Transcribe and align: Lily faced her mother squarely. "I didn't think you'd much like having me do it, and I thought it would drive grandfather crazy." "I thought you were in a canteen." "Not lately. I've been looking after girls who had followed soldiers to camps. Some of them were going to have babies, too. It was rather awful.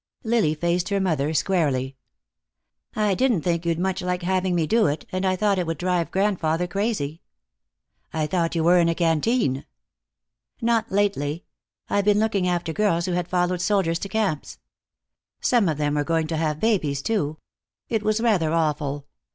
Lily 0.23 0.55
faced 0.55 0.89
her 0.89 0.99
mother 0.99 1.31
squarely. 1.31 1.95
"I 2.95 3.13
didn't 3.13 3.41
think 3.43 3.67
you'd 3.67 3.77
much 3.77 4.01
like 4.01 4.23
having 4.23 4.55
me 4.55 4.65
do 4.65 4.87
it, 4.87 5.05
and 5.11 5.27
I 5.27 5.35
thought 5.35 5.59
it 5.59 5.67
would 5.67 5.77
drive 5.77 6.09
grandfather 6.09 6.65
crazy." 6.65 7.21
"I 8.11 8.25
thought 8.25 8.55
you 8.55 8.63
were 8.63 8.79
in 8.79 8.89
a 8.89 8.95
canteen." 8.95 9.63
"Not 10.59 10.91
lately. 10.91 11.45
I've 11.87 12.05
been 12.05 12.17
looking 12.17 12.47
after 12.47 12.73
girls 12.73 13.05
who 13.05 13.11
had 13.11 13.27
followed 13.27 13.61
soldiers 13.61 13.99
to 13.99 14.09
camps. 14.09 14.57
Some 15.39 15.69
of 15.69 15.77
them 15.77 15.93
were 15.93 16.03
going 16.03 16.25
to 16.29 16.37
have 16.37 16.59
babies, 16.59 17.03
too. 17.03 17.37
It 17.87 18.01
was 18.01 18.19
rather 18.19 18.51
awful. 18.51 19.05